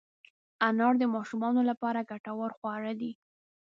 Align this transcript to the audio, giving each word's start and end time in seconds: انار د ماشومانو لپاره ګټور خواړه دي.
انار 0.67 0.93
د 0.99 1.03
ماشومانو 1.15 1.61
لپاره 1.69 2.07
ګټور 2.11 2.51
خواړه 2.57 2.91
دي. 2.99 3.11